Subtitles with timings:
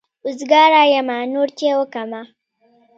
[0.23, 2.21] وزګاره يمه نور چای وکمه.